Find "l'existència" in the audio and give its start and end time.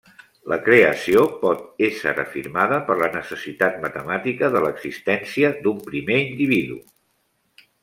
4.65-5.53